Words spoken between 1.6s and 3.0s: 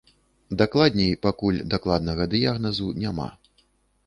дакладнага дыягназу